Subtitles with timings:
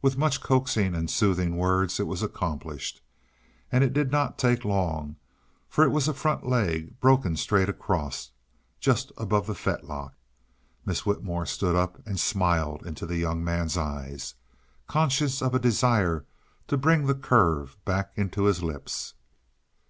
[0.00, 3.02] With much coaxing and soothing words it was accomplished,
[3.70, 5.16] and it did not take long,
[5.68, 8.30] for it was a front leg, broken straight across,
[8.80, 10.14] just above the fetlock.
[10.86, 14.34] Miss Whitmore stood up and smiled into the young man's eyes,
[14.86, 16.24] conscious of a desire
[16.68, 19.12] to bring the curve back into his lips.